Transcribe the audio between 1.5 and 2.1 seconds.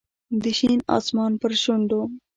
شونډو